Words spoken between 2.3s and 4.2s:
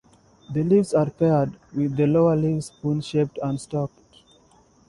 leaves spoon-shaped and stalked.